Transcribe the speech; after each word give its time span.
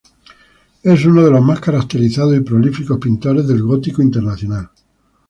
Es 0.81 1.05
uno 1.05 1.21
de 1.25 1.29
los 1.29 1.45
más 1.45 1.59
caracterizados 1.59 2.35
y 2.35 2.39
prolíficos 2.39 2.97
pintores 2.97 3.47
del 3.47 3.61
gótico 3.61 4.01
internacional. 4.01 4.71